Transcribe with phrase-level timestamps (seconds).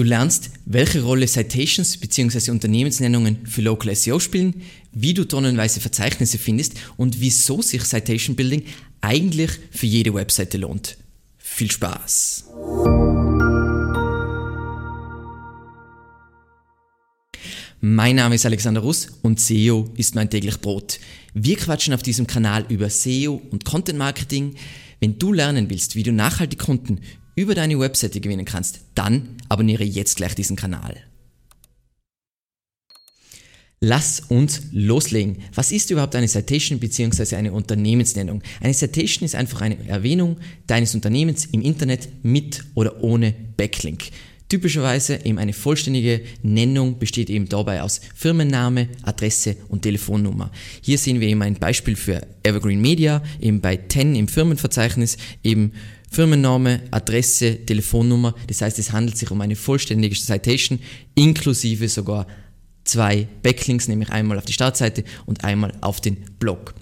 [0.00, 2.52] Du lernst, welche Rolle Citations bzw.
[2.52, 8.62] Unternehmensnennungen für Local SEO spielen, wie du tonnenweise Verzeichnisse findest und wieso sich Citation Building
[9.02, 10.96] eigentlich für jede Webseite lohnt.
[11.36, 12.46] Viel Spaß!
[17.82, 20.98] Mein Name ist Alexander Russ und SEO ist mein täglich Brot.
[21.34, 24.54] Wir quatschen auf diesem Kanal über SEO und Content Marketing.
[24.98, 27.00] Wenn du lernen willst, wie du nachhaltig Kunden
[27.34, 30.96] über deine Webseite gewinnen kannst, dann abonniere jetzt gleich diesen Kanal.
[33.82, 35.38] Lass uns loslegen.
[35.54, 37.36] Was ist überhaupt eine Citation bzw.
[37.36, 38.42] eine Unternehmensnennung?
[38.60, 44.10] Eine Citation ist einfach eine Erwähnung deines Unternehmens im Internet mit oder ohne Backlink.
[44.50, 50.50] Typischerweise eben eine vollständige Nennung besteht eben dabei aus Firmenname, Adresse und Telefonnummer.
[50.82, 55.70] Hier sehen wir eben ein Beispiel für Evergreen Media, eben bei 10 im Firmenverzeichnis, eben
[56.10, 58.34] Firmenname, Adresse, Telefonnummer.
[58.48, 60.80] Das heißt, es handelt sich um eine vollständige Citation
[61.14, 62.26] inklusive sogar
[62.82, 66.74] zwei Backlinks, nämlich einmal auf die Startseite und einmal auf den Blog.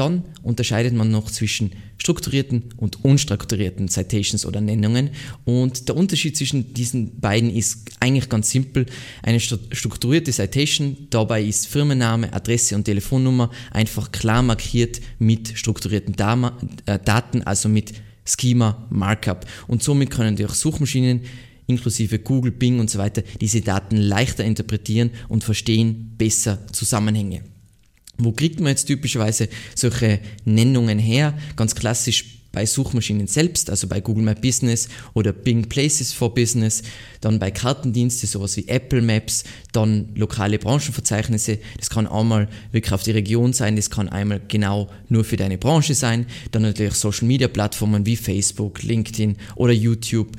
[0.00, 5.10] Dann unterscheidet man noch zwischen strukturierten und unstrukturierten Citations oder Nennungen.
[5.44, 8.86] Und der Unterschied zwischen diesen beiden ist eigentlich ganz simpel.
[9.22, 16.14] Eine strukturierte Citation, dabei ist Firmenname, Adresse und Telefonnummer einfach klar markiert mit strukturierten
[16.86, 17.92] äh, Daten, also mit
[18.24, 19.44] Schema Markup.
[19.66, 21.20] Und somit können die auch Suchmaschinen
[21.66, 27.42] inklusive Google, Bing und so weiter diese Daten leichter interpretieren und verstehen besser Zusammenhänge.
[28.24, 31.36] Wo kriegt man jetzt typischerweise solche Nennungen her?
[31.56, 36.82] Ganz klassisch bei Suchmaschinen selbst, also bei Google My Business oder Bing Places for Business,
[37.20, 43.02] dann bei Kartendienste, sowas wie Apple Maps, dann lokale Branchenverzeichnisse, das kann einmal wirklich auf
[43.02, 47.28] die Region sein, das kann einmal genau nur für deine Branche sein, dann natürlich Social
[47.28, 50.36] Media Plattformen wie Facebook, LinkedIn oder YouTube.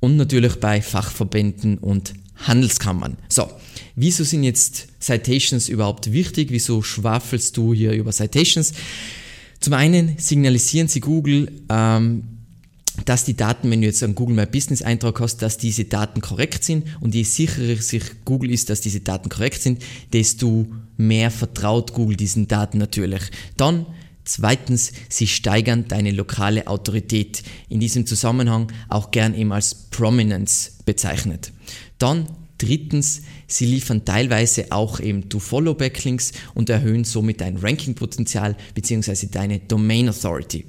[0.00, 3.16] Und natürlich bei Fachverbänden und Handelskammern.
[3.28, 3.50] So,
[3.96, 6.48] wieso sind jetzt Citations überhaupt wichtig?
[6.50, 8.72] Wieso schwafelst du hier über Citations?
[9.60, 12.22] Zum einen signalisieren sie Google, ähm,
[13.04, 16.20] dass die Daten, wenn du jetzt einen Google My Business Eintrag hast, dass diese Daten
[16.20, 19.82] korrekt sind und je sicherer sich Google ist, dass diese Daten korrekt sind,
[20.12, 20.66] desto
[20.96, 23.22] mehr vertraut Google diesen Daten natürlich.
[23.56, 23.86] Dann
[24.28, 27.42] Zweitens, sie steigern deine lokale Autorität.
[27.70, 31.50] In diesem Zusammenhang auch gern eben als Prominence bezeichnet.
[31.98, 32.28] Dann
[32.58, 39.28] drittens, sie liefern teilweise auch eben To-Follow-Backlinks und erhöhen somit dein Ranking-Potenzial bzw.
[39.30, 40.66] deine Domain Authority.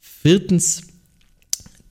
[0.00, 0.82] Viertens,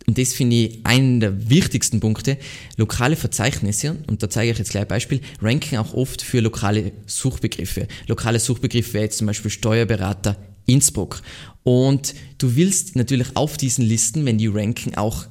[0.08, 2.38] und das finde ich einen der wichtigsten Punkte,
[2.78, 6.94] lokale Verzeichnisse, und da zeige ich jetzt gleich ein Beispiel, ranken auch oft für lokale
[7.06, 7.88] Suchbegriffe.
[8.08, 11.22] Lokale Suchbegriffe wäre jetzt zum Beispiel Steuerberater Innsbruck.
[11.64, 15.26] Und du willst natürlich auf diesen Listen, wenn die ranken, auch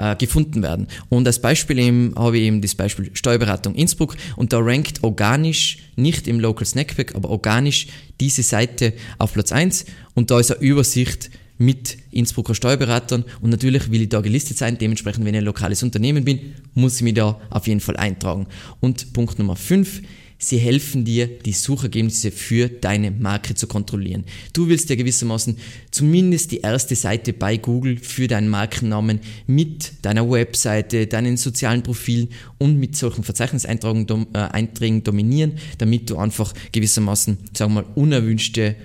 [0.00, 0.86] äh, gefunden werden.
[1.08, 4.16] Und als Beispiel eben, habe ich eben das Beispiel Steuerberatung Innsbruck.
[4.36, 7.88] Und da rankt organisch, nicht im Local Snackpack, aber organisch
[8.18, 9.84] diese Seite auf Platz 1
[10.14, 13.24] und da ist eine Übersicht mit Innsbrucker Steuerberatern.
[13.42, 16.96] Und natürlich will ich da gelistet sein, dementsprechend, wenn ich ein lokales Unternehmen bin, muss
[16.96, 18.46] ich mich da auf jeden Fall eintragen.
[18.80, 20.00] Und Punkt Nummer 5,
[20.42, 24.24] Sie helfen dir, die Suchergebnisse für deine Marke zu kontrollieren.
[24.54, 25.58] Du willst ja gewissermaßen
[25.90, 32.30] zumindest die erste Seite bei Google für deinen Markennamen mit deiner Webseite, deinen sozialen Profilen
[32.56, 38.76] und mit solchen Verzeichniseinträgen äh, dominieren, damit du einfach gewissermaßen, sagen wir mal, unerwünschte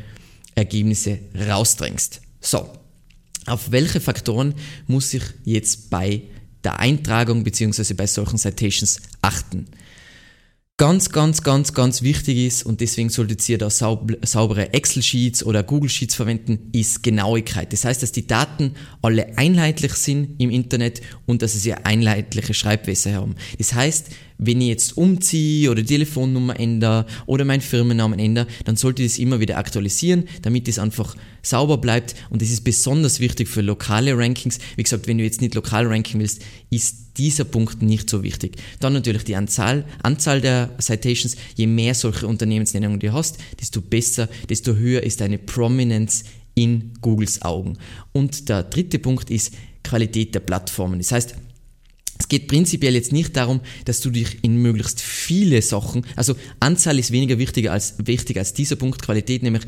[0.55, 2.19] Ergebnisse rausdrängst.
[2.41, 2.69] So,
[3.45, 4.55] auf welche Faktoren
[4.87, 6.23] muss ich jetzt bei
[6.66, 7.93] der Eintragung bzw.
[7.93, 9.67] bei solchen Citations achten?
[10.78, 16.16] Ganz, ganz, ganz, ganz wichtig ist und deswegen solltet ihr da saubere Excel-Sheets oder Google-Sheets
[16.16, 17.72] verwenden, ist Genauigkeit.
[17.72, 23.14] Das heißt, dass die Daten alle einheitlich sind im Internet und dass sie einheitliche Schreibweise
[23.14, 23.35] haben.
[23.58, 29.03] Das heißt, wenn ich jetzt umziehe oder Telefonnummer ändere oder meinen Firmennamen ändere, dann sollte
[29.03, 33.47] ich das immer wieder aktualisieren, damit es einfach sauber bleibt und das ist besonders wichtig
[33.47, 34.59] für lokale Rankings.
[34.75, 38.57] Wie gesagt, wenn du jetzt nicht lokal ranken willst, ist dieser Punkt nicht so wichtig.
[38.79, 41.35] Dann natürlich die Anzahl, Anzahl der Citations.
[41.55, 46.23] Je mehr solche Unternehmensnennungen du hast, desto besser, desto höher ist deine Prominence
[46.55, 47.78] in Googles Augen.
[48.11, 49.53] Und der dritte Punkt ist
[49.84, 50.99] Qualität der Plattformen.
[50.99, 51.35] Das heißt,
[52.17, 56.97] es geht prinzipiell jetzt nicht darum, dass du dich in möglichst viele Sachen, also Anzahl
[56.97, 59.64] ist weniger wichtiger als, wichtig als dieser Punkt, Qualität nämlich.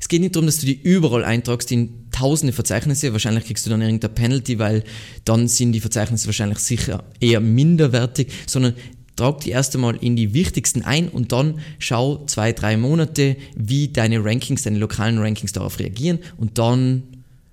[0.00, 3.70] Es geht nicht darum, dass du die überall eintragst in tausende Verzeichnisse, wahrscheinlich kriegst du
[3.70, 4.82] dann irgendeine Penalty, weil
[5.24, 8.74] dann sind die Verzeichnisse wahrscheinlich sicher eher minderwertig, sondern
[9.16, 13.88] trag die erst einmal in die wichtigsten ein und dann schau zwei, drei Monate, wie
[13.88, 17.04] deine Rankings, deine lokalen Rankings darauf reagieren und dann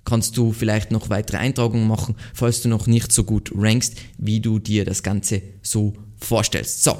[0.10, 4.40] kannst du vielleicht noch weitere Eintragungen machen, falls du noch nicht so gut rankst, wie
[4.40, 6.84] du dir das Ganze so vorstellst.
[6.84, 6.98] So.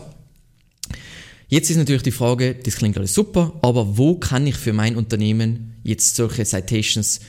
[1.48, 4.96] Jetzt ist natürlich die Frage, das klingt alles super, aber wo kann ich für mein
[4.96, 7.22] Unternehmen jetzt solche Citations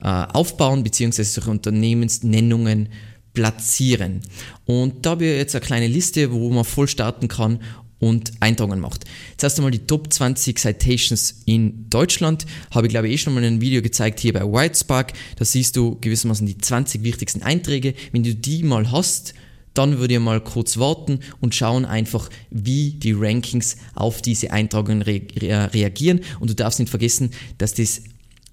[0.00, 2.90] äh, aufbauen, beziehungsweise solche Unternehmensnennungen
[3.32, 4.20] platzieren?
[4.64, 7.58] Und da habe ich jetzt eine kleine Liste, wo man voll starten kann
[8.04, 9.04] und Eintragungen macht.
[9.38, 12.44] Zuerst einmal die Top 20 Citations in Deutschland.
[12.70, 15.14] Habe ich glaube ich eh schon mal ein Video gezeigt hier bei Whitespark.
[15.36, 17.94] Da siehst du gewissermaßen die 20 wichtigsten Einträge.
[18.12, 19.34] Wenn du die mal hast,
[19.72, 25.02] dann würde ich mal kurz warten und schauen einfach, wie die Rankings auf diese Eintragungen
[25.02, 26.20] re reagieren.
[26.38, 28.02] Und du darfst nicht vergessen, dass das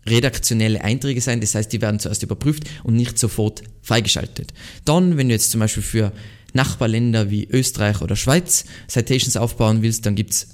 [0.08, 4.52] redaktionelle Einträge sein, das heißt, die werden zuerst überprüft und nicht sofort freigeschaltet.
[4.84, 6.12] Dann, wenn du jetzt zum Beispiel für
[6.54, 10.48] Nachbarländer wie Österreich oder Schweiz Citations aufbauen willst, dann gibt's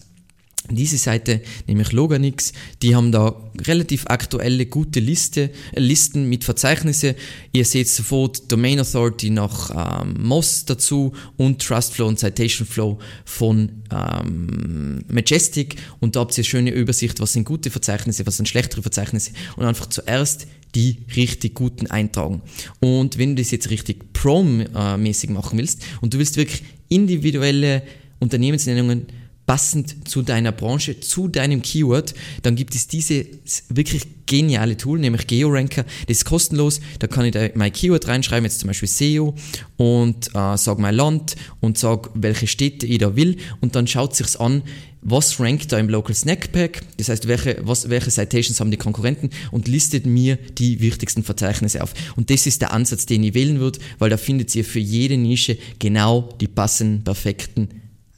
[0.70, 2.52] diese Seite, nämlich Loganix,
[2.82, 7.16] die haben da relativ aktuelle, gute Liste, äh, Listen mit Verzeichnisse.
[7.54, 13.72] Ihr seht sofort Domain Authority nach ähm, Moz dazu und Trustflow und Citation Flow von
[13.92, 18.50] ähm, Majestic und da habt ihr eine schöne Übersicht, was sind gute Verzeichnisse, was sind
[18.50, 22.42] schlechtere Verzeichnisse und einfach zuerst die richtig guten eintragen.
[22.82, 27.84] Und wenn du das jetzt richtig Pro-mäßig machen willst und du willst wirklich individuelle
[28.20, 29.08] Unternehmensnennungen
[29.48, 32.14] passend zu deiner Branche, zu deinem Keyword,
[32.44, 33.26] dann gibt es diese
[33.70, 35.86] wirklich geniale Tool, nämlich GeoRanker.
[36.08, 36.82] Das ist kostenlos.
[37.00, 39.36] Da kann ich da mein Keyword reinschreiben, jetzt zum Beispiel SEO
[39.78, 44.16] und äh, sag mein Land und sag, welche Städte ich da will und dann schaut
[44.16, 44.64] sich's an,
[45.02, 48.78] was rankt da im Local Snack Pack, das heißt, welche, was, welche Citations haben die
[48.78, 51.94] Konkurrenten und listet mir die wichtigsten Verzeichnisse auf.
[52.18, 55.16] Und das ist der Ansatz, den ich wählen würde, weil da findet ihr für jede
[55.16, 57.70] Nische genau die passenden, perfekten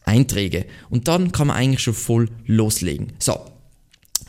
[0.10, 0.66] Einträge.
[0.90, 3.14] Und dann kann man eigentlich schon voll loslegen.
[3.20, 3.40] So.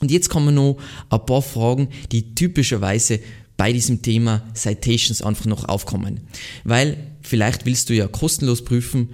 [0.01, 0.79] Und jetzt kommen noch
[1.11, 3.21] ein paar Fragen, die typischerweise
[3.57, 6.21] bei diesem Thema Citations einfach noch aufkommen.
[6.65, 9.11] Weil vielleicht willst du ja kostenlos prüfen,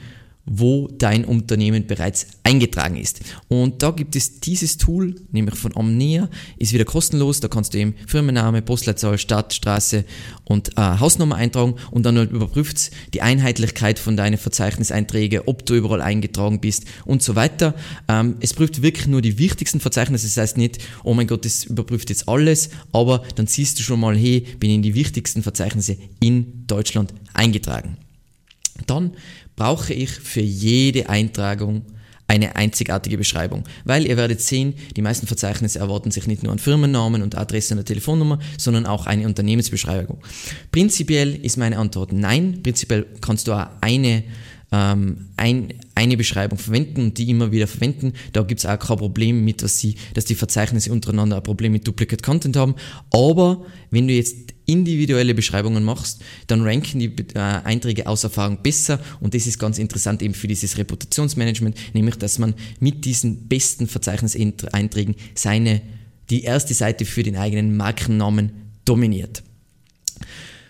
[0.47, 3.21] wo dein Unternehmen bereits eingetragen ist.
[3.49, 7.41] Und da gibt es dieses Tool, nämlich von Omnia, ist wieder kostenlos.
[7.41, 10.05] Da kannst du eben Firmenname, Postleitzahl, Stadt, Straße
[10.45, 16.01] und äh, Hausnummer eintragen und dann überprüft die Einheitlichkeit von deinen Verzeichniseinträgen, ob du überall
[16.01, 17.75] eingetragen bist und so weiter.
[18.09, 20.27] Ähm, es prüft wirklich nur die wichtigsten Verzeichnisse.
[20.27, 24.01] Das heißt nicht, oh mein Gott, das überprüft jetzt alles, aber dann siehst du schon
[24.01, 27.97] mal, hey, bin in die wichtigsten Verzeichnisse in Deutschland eingetragen.
[28.87, 29.13] Dann
[29.57, 31.83] brauche ich für jede Eintragung
[32.29, 33.65] eine einzigartige Beschreibung.
[33.85, 37.77] Weil ihr werdet sehen, die meisten Verzeichnisse erwarten sich nicht nur an Firmennamen und Adresse
[37.77, 40.19] und Telefonnummer, sondern auch eine Unternehmensbeschreibung.
[40.73, 42.61] Prinzipiell ist meine Antwort nein.
[42.63, 44.25] Prinzipiell kannst du auch eine
[44.73, 48.15] ähm, ein, eine Beschreibung verwenden und die immer wieder verwenden.
[48.33, 51.73] Da gibt es auch kein Problem mit, dass, sie, dass die Verzeichnisse untereinander ein Problem
[51.73, 52.75] mit Duplicate Content haben.
[53.11, 54.37] Aber wenn du jetzt
[54.67, 59.79] individuelle Beschreibungen machst, dann ranken die äh, Einträge aus Erfahrung besser und das ist ganz
[59.79, 65.83] interessant eben für dieses Reputationsmanagement, nämlich dass man mit diesen besten Verzeichniseinträgen seine,
[66.31, 68.51] die erste Seite für den eigenen Markennamen
[68.85, 69.45] dominiert.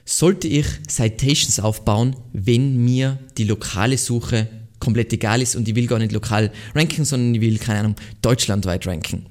[0.08, 4.46] Sollte ich Citations aufbauen, wenn mir die lokale Suche
[4.78, 7.96] komplett egal ist und ich will gar nicht lokal ranken, sondern ich will, keine Ahnung,
[8.22, 9.26] deutschlandweit ranken?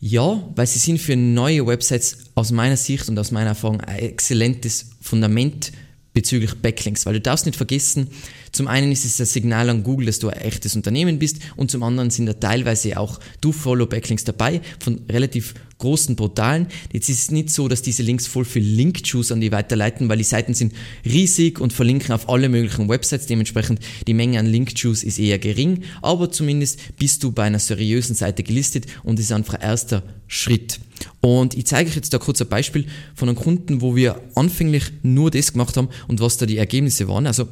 [0.00, 3.98] Ja, weil sie sind für neue Websites aus meiner Sicht und aus meiner Erfahrung ein
[3.98, 5.70] exzellentes Fundament
[6.14, 8.08] bezüglich Backlinks, weil du darfst nicht vergessen,
[8.52, 11.70] zum einen ist es das Signal an Google, dass du ein echtes Unternehmen bist und
[11.70, 16.66] zum anderen sind da teilweise auch Do-Follow-Backlinks dabei von relativ großen Portalen.
[16.92, 20.18] Jetzt ist es nicht so, dass diese Links voll viel Link-Juice an die weiterleiten, weil
[20.18, 20.72] die Seiten sind
[21.04, 23.26] riesig und verlinken auf alle möglichen Websites.
[23.26, 28.14] Dementsprechend die Menge an Link-Juice ist eher gering, aber zumindest bist du bei einer seriösen
[28.14, 30.78] Seite gelistet und ist einfach ein erster Schritt.
[31.20, 34.84] Und ich zeige euch jetzt da kurz ein Beispiel von einem Kunden, wo wir anfänglich
[35.02, 37.26] nur das gemacht haben und was da die Ergebnisse waren.
[37.26, 37.48] Also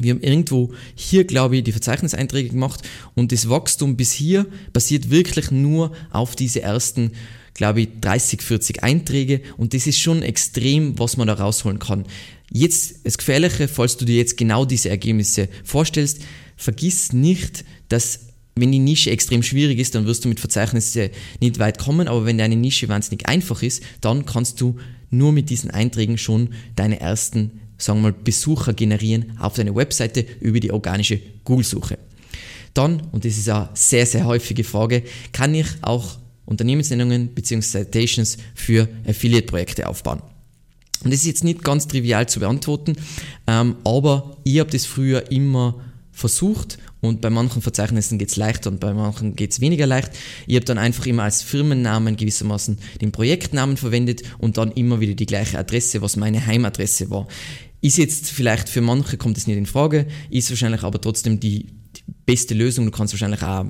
[0.00, 2.82] wir haben irgendwo hier, glaube ich, die Verzeichniseinträge gemacht
[3.14, 7.12] und das Wachstum bis hier basiert wirklich nur auf diese ersten,
[7.54, 12.04] glaube ich, 30, 40 Einträge und das ist schon extrem, was man da rausholen kann.
[12.50, 16.20] Jetzt das Gefährliche, falls du dir jetzt genau diese Ergebnisse vorstellst,
[16.56, 18.20] vergiss nicht, dass
[18.54, 22.24] wenn die Nische extrem schwierig ist, dann wirst du mit Verzeichnissen nicht weit kommen, aber
[22.24, 24.76] wenn deine Nische wahnsinnig einfach ist, dann kannst du
[25.10, 30.26] nur mit diesen Einträgen schon deine ersten sagen wir mal, Besucher generieren auf deine Webseite
[30.40, 31.98] über die organische Google-Suche.
[32.74, 37.84] Dann, und das ist eine sehr, sehr häufige Frage, kann ich auch Unternehmensnennungen bzw.
[37.84, 40.22] Citations für Affiliate-Projekte aufbauen.
[41.04, 42.96] Und das ist jetzt nicht ganz trivial zu beantworten,
[43.46, 45.80] ähm, aber ich habe das früher immer
[46.10, 50.10] versucht und bei manchen Verzeichnissen geht es leichter und bei manchen geht es weniger leicht.
[50.46, 55.14] Ich habe dann einfach immer als Firmennamen gewissermaßen den Projektnamen verwendet und dann immer wieder
[55.14, 57.28] die gleiche Adresse, was meine Heimadresse war.
[57.80, 61.66] Ist jetzt vielleicht für manche kommt es nicht in Frage, ist wahrscheinlich aber trotzdem die,
[61.96, 62.86] die beste Lösung.
[62.86, 63.66] Du kannst wahrscheinlich auch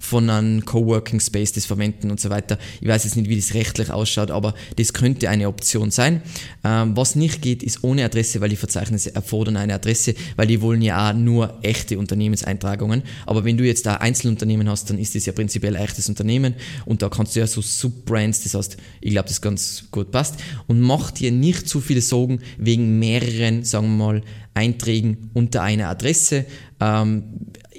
[0.00, 2.58] von einem Coworking Space das verwenden und so weiter.
[2.80, 6.22] Ich weiß jetzt nicht, wie das rechtlich ausschaut, aber das könnte eine Option sein.
[6.64, 10.60] Ähm, was nicht geht, ist ohne Adresse, weil die Verzeichnisse erfordern eine Adresse, weil die
[10.60, 13.02] wollen ja auch nur echte Unternehmenseintragungen.
[13.26, 16.54] Aber wenn du jetzt da Einzelunternehmen hast, dann ist das ja prinzipiell ein echtes Unternehmen
[16.84, 20.36] und da kannst du ja so Subbrands, das heißt, ich glaube, das ganz gut passt.
[20.66, 24.22] Und mach dir nicht zu viele Sorgen wegen mehreren, sagen wir mal,
[24.54, 26.46] Einträgen unter einer Adresse.
[26.80, 27.24] Ähm,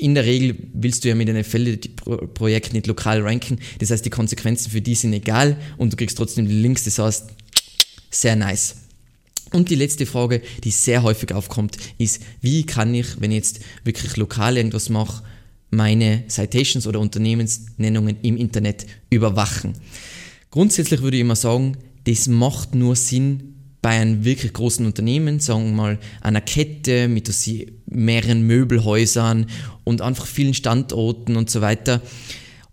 [0.05, 3.57] in der Regel willst du ja mit einem Affiliate-Projekt nicht lokal ranken.
[3.79, 6.83] Das heißt, die Konsequenzen für die sind egal und du kriegst trotzdem die Links.
[6.83, 7.31] Das heißt,
[8.11, 8.75] sehr nice.
[9.51, 13.59] Und die letzte Frage, die sehr häufig aufkommt, ist, wie kann ich, wenn ich jetzt
[13.83, 15.23] wirklich lokal irgendwas mache,
[15.71, 19.73] meine Citations oder Unternehmensnennungen im Internet überwachen?
[20.51, 25.65] Grundsätzlich würde ich immer sagen, das macht nur Sinn, bei einem wirklich großen Unternehmen, sagen
[25.65, 27.31] wir mal einer Kette mit
[27.85, 29.45] mehreren Möbelhäusern
[29.85, 32.01] und einfach vielen Standorten und so weiter.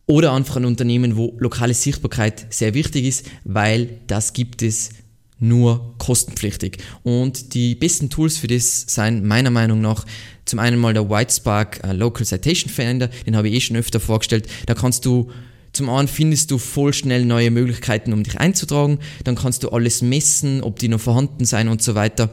[0.06, 4.90] Oder einfach ein Unternehmen, wo lokale Sichtbarkeit sehr wichtig ist, weil das gibt es
[5.38, 6.78] nur kostenpflichtig.
[7.02, 10.04] Und die besten Tools für das sind meiner Meinung nach
[10.44, 14.00] zum einen mal der Whitespark uh, Local Citation Finder, den habe ich eh schon öfter
[14.00, 14.48] vorgestellt.
[14.66, 15.30] Da kannst du
[15.72, 18.98] zum einen findest du voll schnell neue Möglichkeiten, um dich einzutragen.
[19.24, 22.30] Dann kannst du alles messen, ob die noch vorhanden sein und so weiter.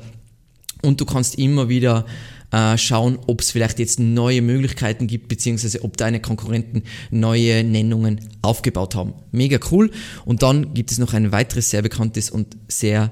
[0.82, 2.06] Und du kannst immer wieder
[2.52, 8.20] äh, schauen, ob es vielleicht jetzt neue Möglichkeiten gibt, beziehungsweise ob deine Konkurrenten neue Nennungen
[8.42, 9.14] aufgebaut haben.
[9.32, 9.92] Mega cool.
[10.26, 13.12] Und dann gibt es noch ein weiteres sehr bekanntes und sehr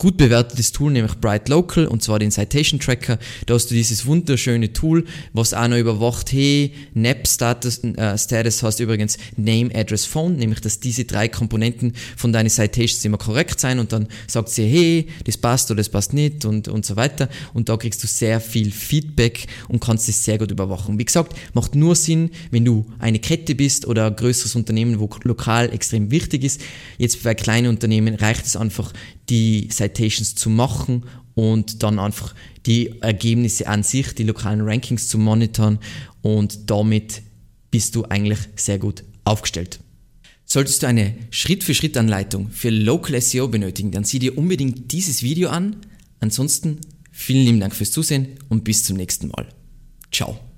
[0.00, 3.18] gut bewertetes Tool, nämlich Bright Local, und zwar den Citation Tracker.
[3.44, 5.04] Da hast du dieses wunderschöne Tool,
[5.34, 10.62] was auch noch überwacht, hey, NAP Status, äh, Status heißt übrigens Name, Address, Phone, nämlich
[10.62, 15.06] dass diese drei Komponenten von deinen Citations immer korrekt sein und dann sagt sie, hey,
[15.24, 17.28] das passt oder das passt nicht und, und so weiter.
[17.52, 20.98] Und da kriegst du sehr viel Feedback und kannst es sehr gut überwachen.
[20.98, 25.10] Wie gesagt, macht nur Sinn, wenn du eine Kette bist oder ein größeres Unternehmen, wo
[25.24, 26.62] lokal extrem wichtig ist.
[26.96, 28.94] Jetzt bei kleinen Unternehmen reicht es einfach,
[29.30, 32.34] die Citations zu machen und dann einfach
[32.66, 35.78] die Ergebnisse an sich, die lokalen Rankings zu monitoren
[36.22, 37.22] und damit
[37.70, 39.80] bist du eigentlich sehr gut aufgestellt.
[40.44, 45.76] Solltest du eine Schritt-für-Schritt-Anleitung für Local SEO benötigen, dann sieh dir unbedingt dieses Video an.
[46.18, 46.78] Ansonsten
[47.12, 49.46] vielen lieben Dank fürs Zusehen und bis zum nächsten Mal.
[50.10, 50.49] Ciao.